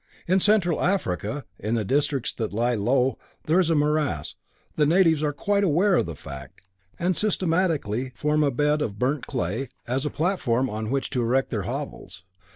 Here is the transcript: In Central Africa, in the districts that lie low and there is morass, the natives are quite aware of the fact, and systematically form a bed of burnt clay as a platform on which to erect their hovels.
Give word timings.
In 0.27 0.39
Central 0.39 0.83
Africa, 0.83 1.45
in 1.59 1.75
the 1.75 1.85
districts 1.85 2.33
that 2.33 2.51
lie 2.51 2.73
low 2.73 3.05
and 3.07 3.15
there 3.45 3.59
is 3.59 3.69
morass, 3.69 4.33
the 4.73 4.87
natives 4.87 5.21
are 5.23 5.31
quite 5.31 5.63
aware 5.63 5.93
of 5.97 6.07
the 6.07 6.15
fact, 6.15 6.65
and 6.97 7.15
systematically 7.15 8.11
form 8.15 8.41
a 8.43 8.49
bed 8.49 8.81
of 8.81 8.97
burnt 8.97 9.27
clay 9.27 9.69
as 9.85 10.03
a 10.03 10.09
platform 10.09 10.71
on 10.71 10.89
which 10.89 11.11
to 11.11 11.21
erect 11.21 11.51
their 11.51 11.65
hovels. 11.69 12.23